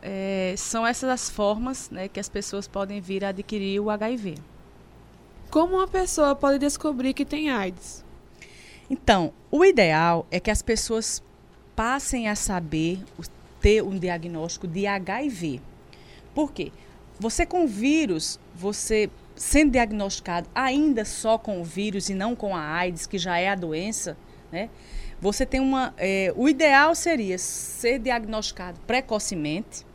[0.03, 4.37] é, são essas as formas né, que as pessoas podem vir a adquirir o HIV.
[5.51, 8.05] Como uma pessoa pode descobrir que tem AIDS?
[8.90, 11.22] Então, o ideal é que as pessoas
[11.75, 13.01] passem a saber,
[13.61, 15.61] ter um diagnóstico de HIV.
[16.35, 16.72] Por quê?
[17.19, 22.61] Você com vírus, você sendo diagnosticado ainda só com o vírus e não com a
[22.61, 24.17] AIDS, que já é a doença,
[24.51, 24.71] né?
[25.21, 25.95] Você tem uma.
[25.97, 29.87] É, o ideal seria ser diagnosticado precocemente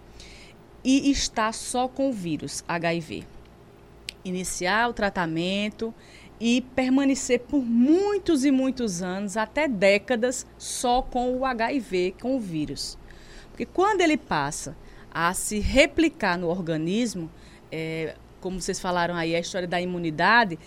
[0.84, 3.24] e estar só com o vírus HIV.
[4.26, 5.94] Iniciar o tratamento
[6.40, 12.40] e permanecer por muitos e muitos anos, até décadas, só com o HIV, com o
[12.40, 12.98] vírus.
[13.52, 14.76] Porque quando ele passa
[15.12, 17.30] a se replicar no organismo,
[17.72, 20.58] é, como vocês falaram aí, a história da imunidade,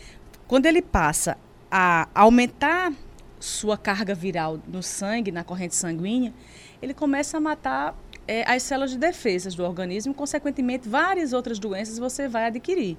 [0.47, 1.37] quando ele passa
[1.71, 2.93] a aumentar
[3.41, 6.33] sua carga viral no sangue, na corrente sanguínea,
[6.81, 11.99] ele começa a matar é, as células de defesa do organismo, consequentemente, várias outras doenças
[11.99, 12.97] você vai adquirir.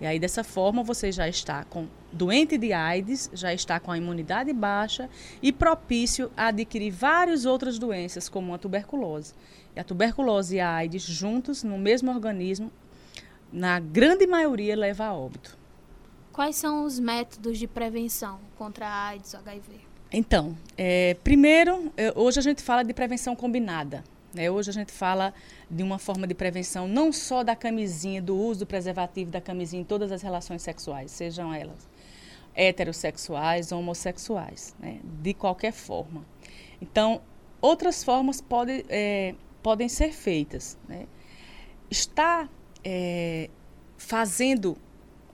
[0.00, 3.96] E aí, dessa forma, você já está com doente de AIDS, já está com a
[3.98, 5.08] imunidade baixa
[5.42, 9.34] e propício a adquirir várias outras doenças, como a tuberculose.
[9.74, 12.70] E a tuberculose e a AIDS juntos no mesmo organismo,
[13.52, 15.56] na grande maioria, leva a óbito.
[16.32, 19.80] Quais são os métodos de prevenção contra a AIDS HIV?
[20.12, 24.02] Então, é, primeiro, é, hoje a gente fala de prevenção combinada.
[24.34, 24.50] Né?
[24.50, 25.32] Hoje a gente fala
[25.74, 29.82] de uma forma de prevenção não só da camisinha, do uso do preservativo da camisinha
[29.82, 31.88] em todas as relações sexuais, sejam elas
[32.54, 35.00] heterossexuais ou homossexuais, né?
[35.02, 36.24] de qualquer forma.
[36.80, 37.20] Então,
[37.60, 40.78] outras formas pode, é, podem ser feitas.
[40.88, 41.06] Né?
[41.90, 42.48] Está
[42.84, 43.50] é,
[43.98, 44.76] fazendo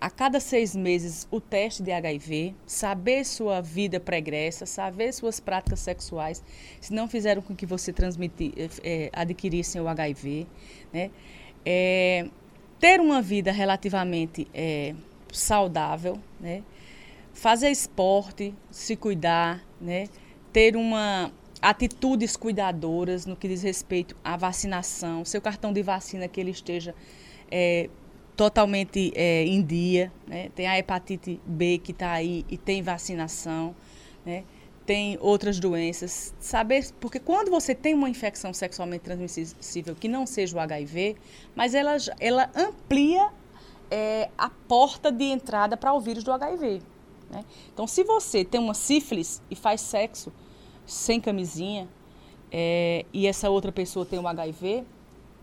[0.01, 5.81] a cada seis meses o teste de HIV, saber sua vida pregressa, saber suas práticas
[5.81, 6.43] sexuais,
[6.81, 7.93] se não fizeram com que você
[8.83, 10.47] é, adquirissem o HIV,
[10.93, 11.11] né?
[11.67, 12.27] É,
[12.79, 14.95] ter uma vida relativamente é,
[15.31, 16.63] saudável, né?
[17.35, 20.09] fazer esporte, se cuidar, né?
[20.51, 26.41] ter uma atitudes cuidadoras no que diz respeito à vacinação, seu cartão de vacina que
[26.41, 26.95] ele esteja
[27.51, 27.91] é,
[28.40, 30.11] totalmente é, em dia.
[30.26, 30.48] Né?
[30.55, 33.76] Tem a hepatite B que está aí e tem vacinação.
[34.24, 34.44] Né?
[34.87, 36.35] Tem outras doenças.
[36.40, 41.18] Saber, porque quando você tem uma infecção sexualmente transmissível que não seja o HIV,
[41.55, 43.31] mas ela, ela amplia
[43.90, 46.81] é, a porta de entrada para o vírus do HIV.
[47.31, 47.44] Né?
[47.74, 50.33] Então, se você tem uma sífilis e faz sexo
[50.87, 51.87] sem camisinha,
[52.50, 54.87] é, e essa outra pessoa tem o HIV,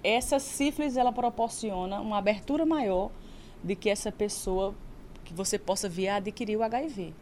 [0.07, 3.11] essa sífilis ela proporciona uma abertura maior
[3.63, 4.73] de que essa pessoa
[5.25, 7.13] que você possa vir a adquirir o HIV.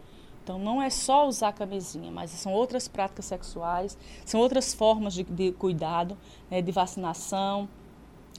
[0.44, 5.24] Então não é só usar camisinha, mas são outras práticas sexuais, são outras formas de,
[5.24, 6.16] de cuidado,
[6.52, 7.68] né, de vacinação,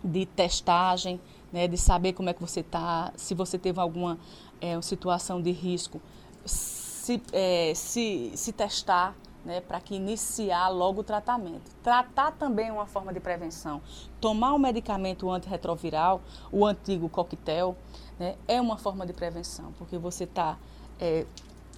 [0.05, 1.21] de testagem,
[1.53, 4.19] né, de saber como é que você está, se você teve alguma
[4.61, 6.01] é, situação de risco,
[6.45, 11.71] se, é, se, se testar, né, para que iniciar logo o tratamento.
[11.83, 13.81] Tratar também é uma forma de prevenção.
[14.21, 17.77] Tomar o um medicamento antirretroviral, o antigo coquetel,
[18.19, 20.59] né, é uma forma de prevenção, porque você está
[20.99, 21.25] é,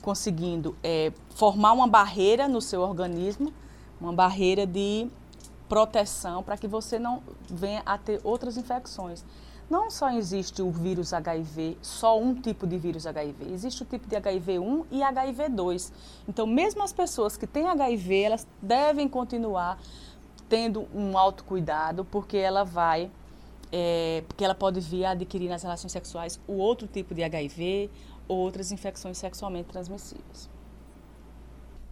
[0.01, 3.53] conseguindo é, formar uma barreira no seu organismo,
[4.01, 5.07] uma barreira de
[5.69, 9.23] proteção para que você não venha a ter outras infecções
[9.71, 14.09] não só existe o vírus HIV, só um tipo de vírus HIV, existe o tipo
[14.09, 15.93] de HIV1 e HIV2.
[16.27, 19.79] Então, mesmo as pessoas que têm HIV, elas devem continuar
[20.49, 23.11] tendo um autocuidado, porque ela vai,
[23.71, 27.91] é, porque ela pode vir a adquirir nas relações sexuais o outro tipo de HIV
[28.27, 30.49] ou outras infecções sexualmente transmissíveis.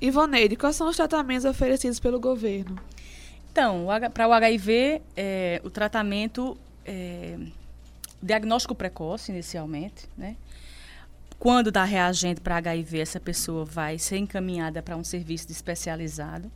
[0.01, 2.79] Ivoneide, quais são os tratamentos oferecidos pelo governo?
[3.51, 7.39] Então, para o HIV, é, o tratamento é,
[8.23, 10.37] diagnóstico precoce inicialmente, né?
[11.39, 16.51] Quando dá reagente para HIV, essa pessoa vai ser encaminhada para um serviço especializado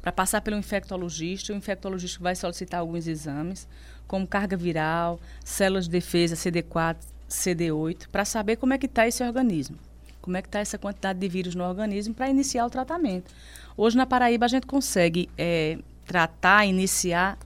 [0.00, 1.52] para passar pelo infectologista.
[1.52, 3.68] O infectologista vai solicitar alguns exames,
[4.06, 6.96] como carga viral, células de defesa CD4,
[7.30, 9.78] CD8, para saber como é que está esse organismo,
[10.20, 13.32] como é que está essa quantidade de vírus no organismo para iniciar o tratamento.
[13.76, 17.38] Hoje na Paraíba a gente consegue é, tratar, iniciar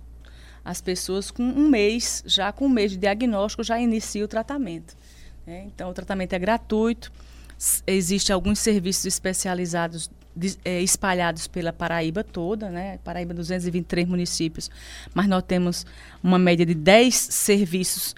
[0.66, 4.96] as pessoas com um mês, já com um mês de diagnóstico, já inicia o tratamento.
[5.46, 5.64] Né?
[5.66, 7.10] Então, o tratamento é gratuito,
[7.86, 12.98] Existem alguns serviços especializados de, é, espalhados pela Paraíba toda, né?
[13.02, 14.70] Paraíba 223 municípios,
[15.14, 15.86] mas nós temos
[16.22, 18.14] uma média de 10 serviços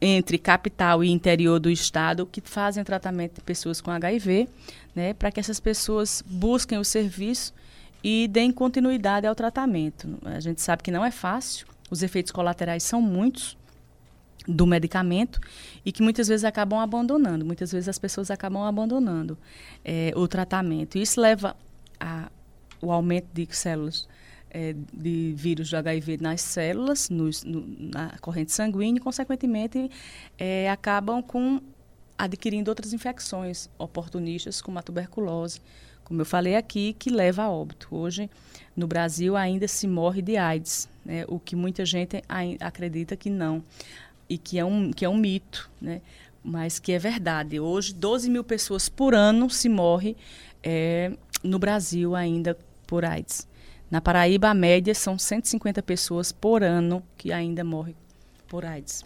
[0.00, 4.48] entre capital e interior do estado que fazem tratamento de pessoas com HIV,
[4.94, 7.52] né, para que essas pessoas busquem o serviço
[8.02, 10.18] e deem continuidade ao tratamento.
[10.24, 13.56] A gente sabe que não é fácil, os efeitos colaterais são muitos
[14.46, 15.40] do medicamento
[15.84, 19.36] e que muitas vezes acabam abandonando, muitas vezes as pessoas acabam abandonando
[19.84, 20.96] é, o tratamento.
[20.96, 21.56] Isso leva
[22.80, 24.08] ao aumento de células
[24.50, 29.90] é, de vírus do HIV nas células, nos, no, na corrente sanguínea e, consequentemente,
[30.36, 31.60] é, acabam com
[32.18, 35.60] adquirindo outras infecções oportunistas, como a tuberculose,
[36.10, 37.86] como eu falei aqui, que leva a óbito.
[37.92, 38.28] Hoje,
[38.74, 42.20] no Brasil, ainda se morre de AIDS, né, o que muita gente
[42.58, 43.62] acredita que não,
[44.28, 46.02] e que é um, que é um mito, né,
[46.42, 47.60] mas que é verdade.
[47.60, 50.16] Hoje, 12 mil pessoas por ano se morrem
[50.64, 51.12] é,
[51.44, 52.58] no Brasil ainda
[52.88, 53.46] por AIDS.
[53.88, 57.94] Na Paraíba, a média são 150 pessoas por ano que ainda morrem
[58.48, 59.04] por AIDS.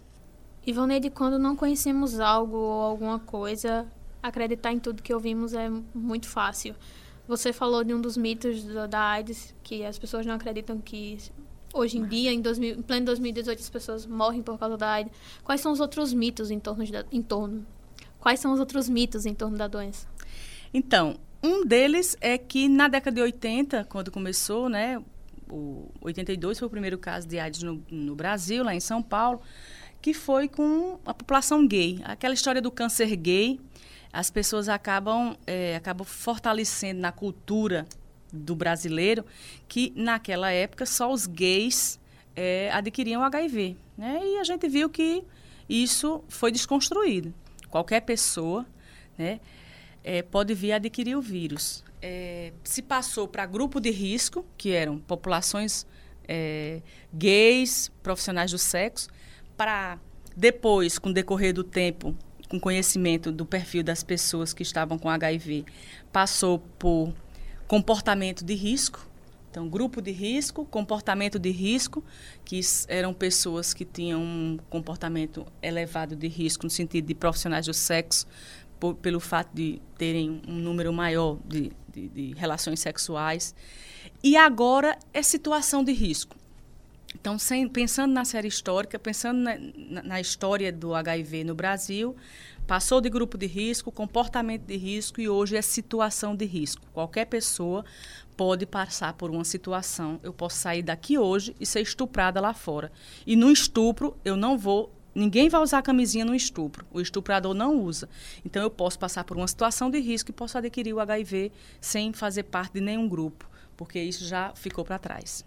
[0.67, 3.87] Ivoneide, quando não conhecemos algo ou alguma coisa,
[4.25, 6.75] acreditar em tudo que ouvimos é muito fácil.
[7.29, 11.19] Você falou de um dos mitos da, AIDS, que as pessoas não acreditam que
[11.75, 15.13] hoje em dia, em, 2000, em pleno 2018, as pessoas morrem por causa da AIDS.
[15.43, 17.67] Quais são os outros mitos em torno, de, em torno?
[18.19, 20.07] Quais são os outros mitos em torno da doença?
[20.73, 25.03] Então, um deles é que na década de 80, quando começou, né,
[25.51, 29.43] o 82 foi o primeiro caso de AIDS no, no Brasil, lá em São Paulo,
[30.01, 32.01] que foi com a população gay.
[32.05, 33.61] Aquela história do câncer gay,
[34.15, 37.85] as pessoas acabam, é, acabam fortalecendo na cultura
[38.33, 39.25] do brasileiro
[39.67, 41.99] que naquela época só os gays
[42.37, 43.77] é, adquiriam HIV.
[43.99, 44.21] Né?
[44.23, 45.25] E a gente viu que
[45.69, 47.35] isso foi desconstruído.
[47.69, 48.65] Qualquer pessoa
[49.19, 49.41] né,
[50.05, 51.83] é, pode vir adquirir o vírus.
[52.01, 55.85] É, se passou para grupo de risco, que eram populações
[56.29, 59.09] é, gays, profissionais do sexo,
[59.57, 59.99] para
[60.37, 62.17] depois, com o decorrer do tempo,
[62.49, 65.65] com conhecimento do perfil das pessoas que estavam com HIV,
[66.13, 67.13] passou por
[67.67, 69.09] comportamento de risco.
[69.51, 72.03] Então, grupo de risco, comportamento de risco,
[72.45, 77.73] que eram pessoas que tinham um comportamento elevado de risco no sentido de profissionais do
[77.73, 78.27] sexo,
[78.81, 83.55] por, pelo fato de terem um número maior de, de, de relações sexuais.
[84.23, 86.37] E agora é situação de risco.
[87.15, 92.15] Então, sem, pensando na série histórica, pensando na, na, na, história do HIV no Brasil,
[92.67, 96.87] passou de grupo de risco, comportamento de risco e hoje é situação de risco.
[96.93, 97.85] Qualquer pessoa
[98.37, 100.21] pode passar por uma situação.
[100.23, 102.93] Eu posso sair daqui hoje e ser estuprada lá fora.
[103.27, 106.85] E no estupro, eu não vou Ninguém vai usar camisinha no estupro.
[106.91, 108.09] O estuprador não usa.
[108.45, 112.13] Então, eu posso passar por uma situação de risco e posso adquirir o HIV sem
[112.13, 115.45] fazer parte de nenhum grupo, porque isso já ficou para trás.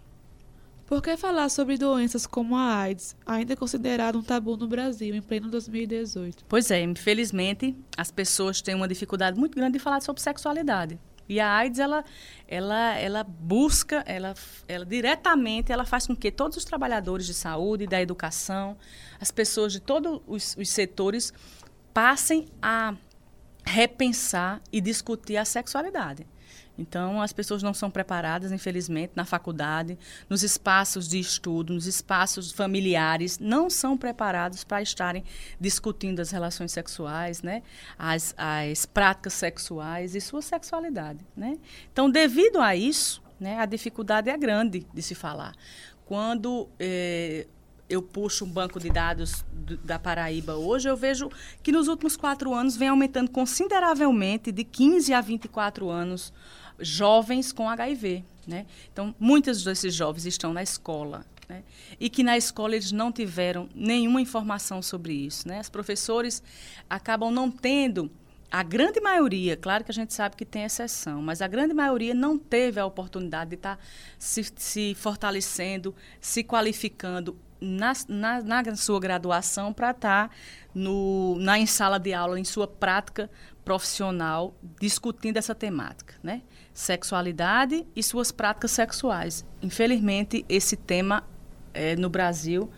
[0.88, 5.14] Por que falar sobre doenças como a AIDS, ainda é considerado um tabu no Brasil
[5.14, 6.46] em pleno 2018?
[6.48, 10.98] Pois é, infelizmente, as pessoas têm uma dificuldade muito grande de falar sobre sexualidade.
[11.28, 12.02] E a AIDS, ela,
[12.48, 14.32] ela, ela busca, ela,
[14.66, 18.74] ela diretamente, ela faz com que todos os trabalhadores de saúde, da educação,
[19.20, 21.34] as pessoas de todos os, os setores
[21.92, 22.94] passem a
[23.62, 26.26] repensar e discutir a sexualidade.
[26.78, 29.98] Então, as pessoas não são preparadas, infelizmente, na faculdade,
[30.30, 35.24] nos espaços de estudo, nos espaços familiares, não são preparados para estarem
[35.60, 37.62] discutindo as relações sexuais, né?
[37.98, 41.18] as, as práticas sexuais e sua sexualidade.
[41.36, 41.58] Né?
[41.92, 45.54] Então, devido a isso, né, a dificuldade é grande de se falar.
[46.06, 47.46] Quando eh,
[47.88, 51.30] eu puxo um banco de dados do, da Paraíba hoje, eu vejo
[51.62, 56.32] que nos últimos quatro anos vem aumentando consideravelmente, de 15 a 24 anos,
[56.78, 58.24] jovens com HIV.
[58.46, 58.66] Né?
[58.92, 61.24] Então, muitos desses jovens estão na escola.
[61.48, 61.62] Né?
[61.98, 65.46] E que na escola eles não tiveram nenhuma informação sobre isso.
[65.46, 65.60] Né?
[65.70, 66.42] Professores
[66.88, 68.10] acabam não tendo
[68.50, 72.14] a grande maioria, claro que a gente sabe que tem exceção, mas a grande maioria
[72.14, 73.82] não teve a oportunidade de estar tá
[74.18, 80.34] se, se fortalecendo, se qualificando na, na, na sua graduação para estar tá
[80.74, 83.30] no, na em sala de aula, em sua prática
[83.64, 86.42] profissional, discutindo essa temática, né?
[86.72, 89.44] Sexualidade e suas práticas sexuais.
[89.60, 91.24] Infelizmente, esse tema
[91.74, 92.70] é, no Brasil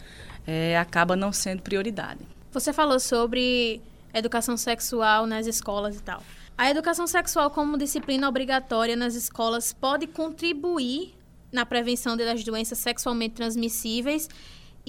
[0.46, 2.26] é, acaba não sendo prioridade.
[2.50, 3.80] Você falou sobre
[4.12, 6.22] educação sexual nas escolas e tal.
[6.58, 11.14] A educação sexual como disciplina obrigatória nas escolas pode contribuir
[11.52, 14.28] na prevenção das doenças sexualmente transmissíveis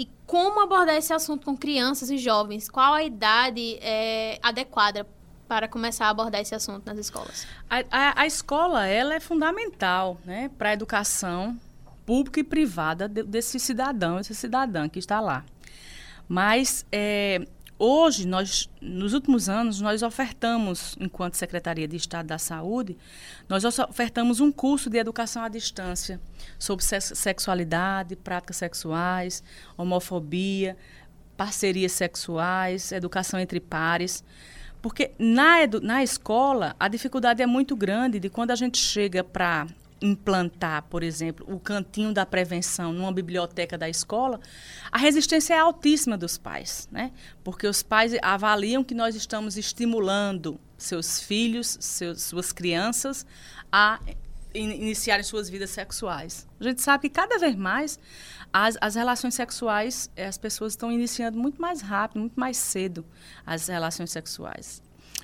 [0.02, 2.68] e como abordar esse assunto com crianças e jovens?
[2.68, 5.06] Qual a idade é, adequada
[5.48, 7.46] para começar a abordar esse assunto nas escolas?
[7.70, 11.56] A, a, a escola ela é fundamental né, para a educação
[12.04, 15.46] pública e privada de, desse cidadão, esse cidadã que está lá.
[16.28, 17.46] Mas é,
[17.84, 22.96] hoje, nós, nos últimos anos, nós ofertamos, enquanto Secretaria de Estado da Saúde,
[23.50, 26.22] nós ofertamos um curso de educação à distância
[26.60, 29.44] sobre sexualidade, práticas sexuais,
[29.76, 30.78] homofobia,
[31.36, 34.24] parcerias sexuais, educação entre pares.
[34.80, 39.66] Porque na, na escola, a dificuldade é muito grande de quando a gente chega para
[40.02, 44.40] implantar, por exemplo, o cantinho da prevenção numa biblioteca da escola,
[44.92, 47.12] a resistência é altíssima dos pais, né?
[47.44, 53.26] Porque os pais avaliam que nós estamos estimulando seus filhos, seus, suas crianças
[53.72, 54.00] a
[54.54, 56.48] in, iniciarem suas vidas sexuais.
[56.60, 58.00] A gente sabe que cada vez mais
[58.52, 63.06] as, as relações sexuais, eh, as pessoas estão iniciando muito mais rápido, muito mais cedo
[63.46, 64.82] as relações sexuais.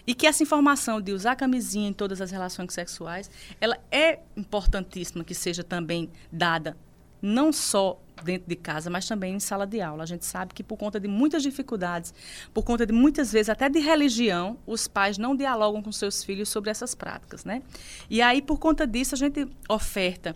[0.07, 3.29] E que essa informação de usar camisinha em todas as relações sexuais,
[3.59, 6.77] ela é importantíssima que seja também dada
[7.21, 10.03] não só dentro de casa, mas também em sala de aula.
[10.03, 12.13] A gente sabe que por conta de muitas dificuldades,
[12.53, 16.49] por conta de muitas vezes até de religião, os pais não dialogam com seus filhos
[16.49, 17.61] sobre essas práticas, né?
[18.09, 20.35] E aí por conta disso a gente oferta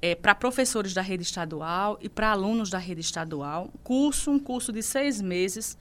[0.00, 4.72] é, para professores da rede estadual e para alunos da rede estadual curso, um curso
[4.72, 5.78] de seis meses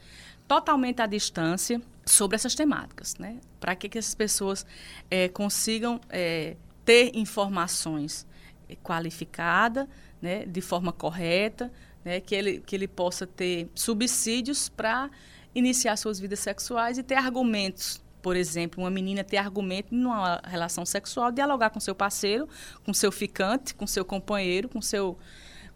[0.48, 3.40] totalmente à distância sobre essas temáticas, né?
[3.60, 4.66] Para que, que essas pessoas
[5.10, 8.26] é, consigam é, ter informações
[8.84, 9.88] qualificadas,
[10.22, 11.72] né, de forma correta,
[12.06, 15.10] né, que, ele, que ele possa ter subsídios para
[15.54, 18.02] iniciar suas vidas sexuais e ter argumentos.
[18.22, 22.48] Por exemplo, uma menina ter argumento numa relação sexual, dialogar com seu parceiro,
[22.86, 25.18] com seu ficante, com seu companheiro, com seu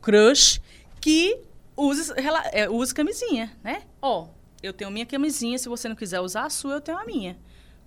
[0.02, 0.62] crush,
[1.02, 1.40] que
[1.76, 2.14] use,
[2.52, 3.82] é, use camisinha, né?
[4.00, 4.28] Ó, oh,
[4.66, 7.38] eu tenho minha camisinha, se você não quiser usar a sua, eu tenho a minha.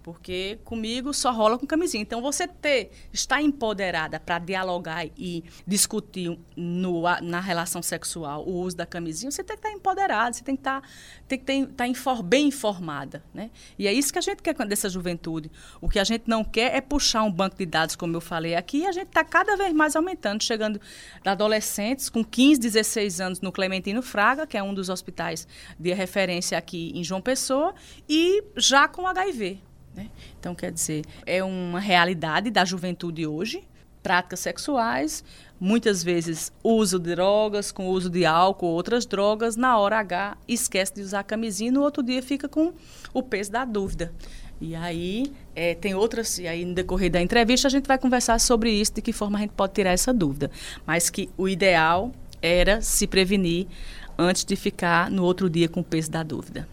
[0.09, 2.01] Porque comigo só rola com camisinha.
[2.01, 8.75] Então, você ter, estar empoderada para dialogar e discutir no, na relação sexual o uso
[8.75, 10.83] da camisinha, você tem que estar empoderada, você tem que estar,
[11.29, 13.23] tem que ter, estar infor, bem informada.
[13.35, 13.51] Né?
[13.79, 15.51] E é isso que a gente quer dessa juventude.
[15.79, 18.55] O que a gente não quer é puxar um banco de dados, como eu falei
[18.55, 20.81] aqui, e a gente está cada vez mais aumentando, chegando
[21.23, 25.47] de adolescentes com 15, 16 anos no Clementino Fraga, que é um dos hospitais
[25.79, 27.75] de referência aqui em João Pessoa,
[28.09, 29.68] e já com HIV.
[29.99, 30.09] Né?
[30.39, 33.65] Então, quer dizer, é uma realidade da juventude hoje,
[34.01, 35.25] práticas sexuais,
[35.59, 40.95] muitas vezes uso de drogas, com uso de álcool, outras drogas, na hora H esquece
[40.95, 42.73] de usar camisinha e no outro dia fica com
[43.13, 44.13] o peso da dúvida.
[44.61, 48.39] E aí é, tem outras, e aí no decorrer da entrevista a gente vai conversar
[48.39, 50.49] sobre isso, de que forma a gente pode tirar essa dúvida.
[50.87, 53.67] Mas que o ideal era se prevenir
[54.17, 56.69] antes de ficar no outro dia com o peso da dúvida.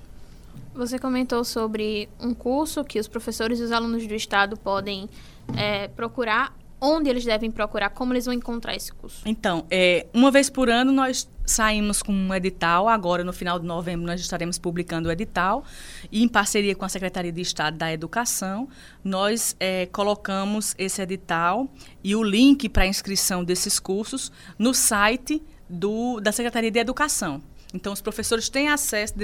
[0.75, 5.09] Você comentou sobre um curso que os professores e os alunos do Estado podem
[5.55, 6.53] é, procurar.
[6.81, 7.89] Onde eles devem procurar?
[7.91, 9.21] Como eles vão encontrar esse curso?
[9.25, 12.89] Então, é, uma vez por ano nós saímos com um edital.
[12.89, 15.63] Agora, no final de novembro, nós estaremos publicando o edital.
[16.11, 18.67] E, em parceria com a Secretaria de Estado da Educação,
[19.01, 21.69] nós é, colocamos esse edital
[22.03, 27.41] e o link para inscrição desses cursos no site do, da Secretaria de Educação.
[27.73, 29.17] Então, os professores têm acesso